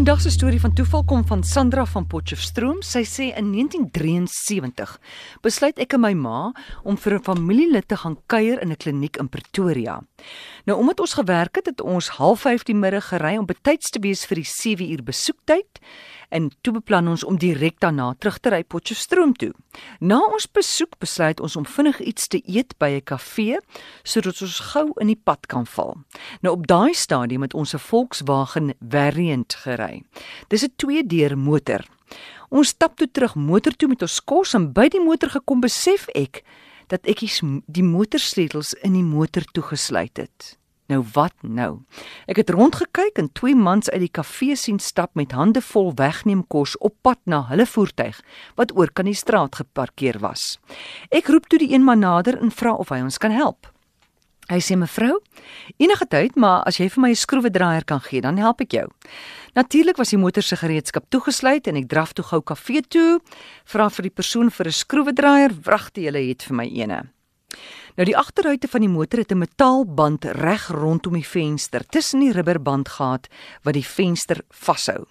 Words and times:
Vandag 0.00 0.20
se 0.20 0.30
storie 0.30 0.60
van 0.60 0.72
toeval 0.72 1.04
kom 1.04 1.26
van 1.26 1.42
Sandra 1.44 1.82
van 1.84 2.06
Potchefstroom. 2.06 2.78
Sy 2.80 3.02
sê 3.04 3.26
in 3.36 3.50
1973 3.52 4.94
besluit 5.44 5.82
ek 5.84 5.92
en 5.98 6.00
my 6.00 6.14
ma 6.16 6.38
om 6.88 6.96
vir 6.96 7.18
'n 7.18 7.26
familielid 7.26 7.88
te 7.88 7.96
gaan 8.00 8.16
kuier 8.26 8.62
in 8.62 8.72
'n 8.72 8.80
kliniek 8.80 9.20
in 9.20 9.28
Pretoria. 9.28 10.00
Nou 10.64 10.78
omdat 10.78 11.00
ons 11.00 11.14
gewerk 11.14 11.56
het, 11.56 11.66
het 11.66 11.80
ons 11.80 12.08
05:30 12.08 12.64
die 12.64 12.74
middag 12.74 13.08
gery 13.08 13.36
om 13.36 13.46
betyds 13.46 13.90
te 13.90 14.00
wees 14.00 14.24
vir 14.24 14.34
die 14.36 14.44
7 14.44 14.90
uur 14.90 15.02
besoektyd 15.04 15.68
en 16.30 16.50
toe 16.60 16.72
beplan 16.72 17.08
ons 17.08 17.24
om 17.24 17.38
direk 17.38 17.80
daarna 17.82 18.14
terug 18.18 18.38
te 18.38 18.50
ry 18.50 18.62
Potchefstroom 18.64 19.34
toe. 19.36 19.52
Na 20.00 20.20
ons 20.34 20.46
besoek 20.50 20.98
besluit 21.02 21.40
ons 21.40 21.56
om 21.56 21.66
vinnig 21.66 22.00
iets 22.12 22.28
te 22.28 22.40
eet 22.46 22.76
by 22.78 22.90
'n 22.98 23.04
kafee 23.04 23.58
sodat 24.02 24.42
ons 24.42 24.60
gou 24.72 24.86
in 25.00 25.06
die 25.06 25.20
pad 25.24 25.46
kan 25.46 25.66
val. 25.66 25.96
Nou 26.42 26.54
op 26.54 26.66
daai 26.66 26.94
stadium 26.94 27.42
het 27.42 27.54
ons 27.54 27.74
'n 27.74 27.78
Volkswagen 27.78 28.74
Variant 28.80 29.54
gery. 29.54 29.89
Dis 30.48 30.64
'n 30.64 30.72
twee-deur 30.76 31.36
motor. 31.38 31.84
Ons 32.50 32.68
stap 32.74 32.96
toe 32.96 33.06
terug 33.06 33.34
motor 33.34 33.72
toe 33.72 33.88
met 33.88 34.02
ons 34.02 34.20
kos 34.20 34.54
en 34.54 34.72
by 34.72 34.88
die 34.88 35.02
motor 35.02 35.30
gekom 35.30 35.60
besef 35.60 36.08
ek 36.14 36.42
dat 36.90 37.06
ek 37.06 37.22
die 37.66 37.86
motorsleutels 37.86 38.74
in 38.82 38.96
die 38.98 39.06
motor 39.06 39.44
toegesluit 39.54 40.16
het. 40.16 40.56
Nou 40.90 41.04
wat 41.14 41.34
nou? 41.46 41.84
Ek 42.26 42.40
het 42.42 42.50
rondgekyk 42.50 43.20
en 43.22 43.30
twee 43.38 43.54
mans 43.54 43.90
uit 43.92 44.02
die 44.02 44.10
kafee 44.10 44.56
sien 44.58 44.80
stap 44.82 45.14
met 45.14 45.36
hande 45.38 45.62
vol 45.62 45.92
wegneem 45.94 46.42
kos 46.50 46.74
op 46.82 46.96
pad 47.06 47.20
na 47.30 47.44
hulle 47.46 47.66
voertuig 47.66 48.18
wat 48.58 48.74
oor 48.74 48.90
kan 48.90 49.06
die 49.06 49.14
straat 49.14 49.60
geparkeer 49.62 50.18
was. 50.18 50.56
Ek 51.14 51.30
roep 51.30 51.46
toe 51.46 51.60
die 51.62 51.70
een 51.70 51.86
man 51.86 52.02
nader 52.02 52.40
en 52.42 52.50
vra 52.50 52.74
of 52.74 52.90
hy 52.90 53.04
ons 53.06 53.22
kan 53.22 53.30
help. 53.30 53.70
Hy 54.50 54.58
sê 54.58 54.74
mevrou, 54.74 55.20
enige 55.78 56.06
tyd, 56.10 56.34
maar 56.34 56.64
as 56.66 56.80
jy 56.80 56.88
vir 56.90 57.02
my 57.04 57.10
'n 57.10 57.22
skroewedraaier 57.22 57.84
kan 57.86 58.00
gee, 58.00 58.20
dan 58.20 58.36
help 58.36 58.60
ek 58.60 58.72
jou. 58.72 58.88
Natuurlik 59.54 59.96
was 59.96 60.10
die 60.10 60.18
motor 60.18 60.42
se 60.42 60.56
gereedskap 60.56 61.04
toegesluit 61.08 61.68
en 61.68 61.76
ek 61.76 61.88
draf 61.88 62.12
toe 62.12 62.24
gou 62.24 62.40
kafee 62.42 62.82
toe, 62.82 63.20
vra 63.64 63.88
vir 63.88 64.02
die 64.02 64.10
persoon 64.10 64.50
vir 64.50 64.66
'n 64.66 64.72
skroewedraaier, 64.72 65.52
wragte 65.62 66.00
jy 66.02 66.28
het 66.28 66.42
vir 66.42 66.56
my 66.56 66.66
eene. 66.66 67.10
Nou 67.96 68.04
die 68.04 68.16
agterruite 68.16 68.66
van 68.68 68.80
die 68.80 68.88
motor 68.88 69.20
het 69.20 69.32
'n 69.32 69.38
metaalband 69.38 70.24
reg 70.24 70.68
rondom 70.68 71.14
die 71.14 71.26
venster 71.26 71.86
tussen 71.86 72.20
die 72.20 72.32
rubberbandgaat 72.32 73.28
wat 73.62 73.74
die 73.74 73.86
venster 73.86 74.42
vashou. 74.48 75.06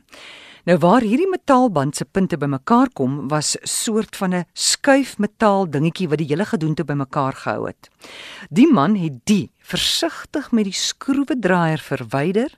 Nou 0.67 0.77
waar 0.77 1.01
hierdie 1.01 1.29
metaalband 1.29 1.95
se 1.95 2.05
punte 2.05 2.37
bymekaar 2.37 2.89
kom, 2.93 3.27
was 3.27 3.57
soort 3.63 4.15
van 4.15 4.33
'n 4.33 4.45
skuifmetaal 4.53 5.69
dingetjie 5.69 6.09
wat 6.09 6.17
die 6.17 6.27
hele 6.27 6.45
gedoente 6.45 6.83
bymekaar 6.83 7.33
gehou 7.33 7.67
het. 7.67 7.89
Die 8.49 8.71
man 8.71 8.95
het 8.95 9.13
die 9.23 9.51
versigtig 9.59 10.51
met 10.51 10.63
die 10.63 10.73
skroewedraaier 10.73 11.79
verwyder 11.79 12.51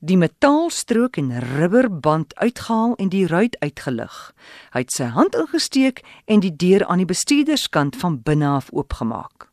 die 0.00 0.16
metaalstrook 0.16 1.16
en 1.16 1.32
rubberband 1.40 2.34
uitgehaal 2.36 2.94
en 2.96 3.08
die 3.08 3.26
ruit 3.26 3.56
uitgelig. 3.58 4.32
Hy 4.74 4.84
het 4.84 4.92
sy 4.92 5.08
hand 5.14 5.36
ingesteek 5.38 6.02
en 6.24 6.40
die 6.44 6.52
deur 6.56 6.86
aan 6.86 7.02
die 7.02 7.08
bestuurderskant 7.08 7.96
van 7.96 8.20
binne 8.22 8.48
af 8.58 8.70
oopgemaak. 8.72 9.48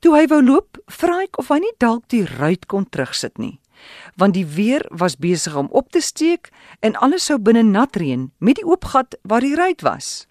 Toe 0.00 0.16
hy 0.16 0.26
wou 0.26 0.40
loop, 0.42 0.78
vra 0.90 1.20
ek 1.22 1.38
of 1.38 1.52
hy 1.52 1.60
nie 1.62 1.74
dalk 1.82 2.08
die 2.10 2.24
ruit 2.26 2.66
kon 2.66 2.88
terugsit 2.88 3.38
nie, 3.38 3.60
want 4.16 4.34
die 4.34 4.46
weer 4.46 4.86
was 4.90 5.16
besig 5.16 5.54
om 5.56 5.68
op 5.70 5.90
te 5.90 6.00
steek 6.00 6.50
en 6.80 6.96
alles 6.96 7.24
sou 7.24 7.38
binne 7.38 7.62
nat 7.62 7.96
reën 7.96 8.30
met 8.38 8.56
die 8.56 8.66
oop 8.66 8.84
gat 8.84 9.16
waar 9.22 9.40
die 9.40 9.54
ruit 9.54 9.82
was. 9.82 10.26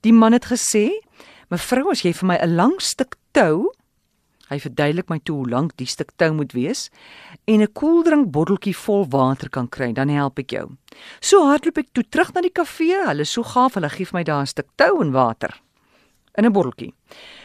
Die 0.00 0.12
man 0.12 0.32
het 0.32 0.46
gesê: 0.46 0.90
"Mevrou, 1.50 1.90
as 1.90 2.02
jy 2.02 2.12
vir 2.12 2.26
my 2.26 2.36
'n 2.36 2.54
lang 2.54 2.80
stuk 2.80 3.16
tou 3.32 3.72
Hy 4.48 4.56
verduidelik 4.64 5.10
my 5.12 5.18
toe 5.20 5.42
hoe 5.42 5.50
lank 5.52 5.74
die 5.76 5.88
stuk 5.88 6.14
tou 6.16 6.30
moet 6.32 6.54
wees 6.56 6.88
en 7.44 7.60
'n 7.60 7.72
koeldrinkbotteltjie 7.72 8.76
vol 8.76 9.04
water 9.08 9.48
kan 9.48 9.68
kry, 9.68 9.92
dan 9.92 10.08
help 10.08 10.38
ek 10.38 10.50
jou. 10.50 10.76
So 11.20 11.44
hardloop 11.44 11.78
ek 11.78 11.92
toe 11.92 12.04
terug 12.04 12.32
na 12.34 12.40
die 12.40 12.52
kafee. 12.52 13.04
Hulle 13.06 13.24
so 13.24 13.42
gaaf, 13.42 13.74
hulle 13.74 13.90
gee 13.90 14.06
my 14.12 14.22
daar 14.22 14.42
'n 14.42 14.46
stuk 14.46 14.68
tou 14.76 15.02
en 15.02 15.12
water 15.12 15.60
in 16.38 16.46
'n 16.46 16.52
botteltjie. 16.52 16.94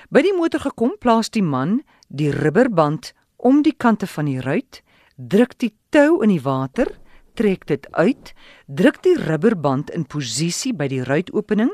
By 0.09 0.21
die 0.21 0.33
motor 0.33 0.59
gekom, 0.59 0.95
plaas 0.99 1.29
die 1.29 1.43
man 1.43 1.81
die 2.09 2.31
rubberband 2.31 3.13
om 3.37 3.61
die 3.61 3.75
kante 3.77 4.07
van 4.07 4.25
die 4.25 4.39
ruit, 4.39 4.81
druk 5.15 5.57
die 5.59 5.73
tou 5.89 6.21
in 6.23 6.29
die 6.29 6.41
water, 6.41 6.87
trek 7.33 7.65
dit 7.67 7.87
uit, 7.91 8.33
druk 8.67 9.01
die 9.03 9.17
rubberband 9.17 9.89
in 9.89 10.05
posisie 10.05 10.73
by 10.73 10.87
die 10.87 11.03
ruitopening 11.03 11.71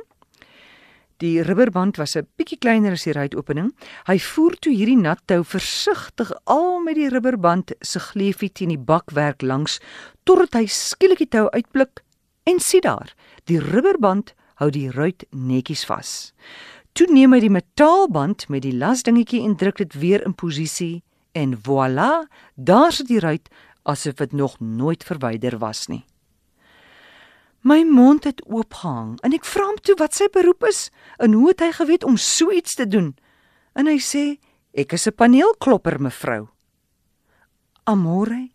Die 1.19 1.41
rubberband 1.43 1.97
was 1.99 2.15
'n 2.15 2.27
bietjie 2.37 2.57
kleiner 2.63 2.95
as 2.95 3.03
die 3.03 3.11
ruitopening. 3.11 3.73
Hy 4.07 4.17
voer 4.19 4.55
toe 4.55 4.71
hierdie 4.71 4.97
nat 4.97 5.19
tou 5.27 5.43
versigtig 5.43 6.31
al 6.45 6.79
met 6.79 6.95
die 6.95 7.09
rubberband 7.09 7.73
se 7.81 7.99
gleufie 7.99 8.51
teen 8.51 8.69
die 8.71 8.79
bakwerk 8.79 9.41
langs 9.41 9.79
totdat 10.23 10.53
hy 10.53 10.65
skielik 10.65 11.17
die 11.17 11.27
tou 11.27 11.49
uitblik 11.49 12.03
en 12.47 12.59
sien 12.59 12.81
daar, 12.81 13.11
die 13.43 13.59
rubberband 13.59 14.33
hou 14.63 14.69
die 14.69 14.89
ruit 14.91 15.25
netjies 15.31 15.83
vas. 15.85 16.31
Toe 16.93 17.07
neem 17.11 17.33
hy 17.33 17.39
die 17.39 17.51
metaalband 17.51 18.47
met 18.49 18.61
die 18.63 18.77
lasdingetjie 18.77 19.43
en 19.43 19.57
druk 19.57 19.77
dit 19.77 19.93
weer 19.99 20.23
in 20.23 20.33
posisie 20.33 21.03
en 21.31 21.57
voilà, 21.67 22.27
daar 22.55 22.91
sit 22.91 23.07
die 23.07 23.19
ruit 23.19 23.49
asof 23.83 24.13
dit 24.13 24.31
nog 24.31 24.59
nooit 24.59 25.03
verwyder 25.03 25.57
was 25.57 25.87
nie. 25.87 26.05
My 27.61 27.83
mond 27.83 28.23
het 28.23 28.43
oopgehang 28.47 29.17
en 29.19 29.35
ek 29.35 29.47
vra 29.47 29.65
hom 29.67 29.79
toe 29.83 29.97
wat 29.99 30.15
sy 30.15 30.29
beroep 30.31 30.63
is 30.69 30.87
en 31.19 31.35
hoe 31.35 31.49
het 31.51 31.63
hy 31.63 31.73
geweet 31.75 32.05
om 32.07 32.15
so 32.17 32.53
iets 32.55 32.77
te 32.79 32.87
doen? 32.87 33.11
En 33.75 33.89
hy 33.89 33.97
sê 33.99 34.39
ek 34.73 34.93
is 34.95 35.07
'n 35.07 35.15
paneelklopper 35.15 35.99
mevrou. 35.99 36.47
Amore, 37.83 38.49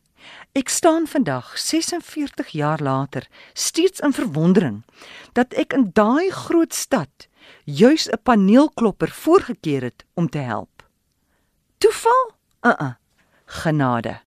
ek 0.54 0.68
staan 0.68 1.06
vandag 1.06 1.58
46 1.58 2.48
jaar 2.48 2.80
later 2.80 3.28
steeds 3.52 4.00
in 4.00 4.12
verwondering 4.12 4.84
dat 5.32 5.52
ek 5.52 5.72
in 5.72 5.90
daai 5.92 6.30
groot 6.30 6.72
stad 6.72 7.28
juis 7.64 8.08
'n 8.08 8.22
paneelklopper 8.22 9.10
voorgekeer 9.10 9.82
het 9.82 10.04
om 10.14 10.28
te 10.28 10.38
help. 10.38 10.82
Toeval? 11.78 12.34
Uh 12.64 12.74
uh. 12.80 12.92
Genade. 13.46 14.23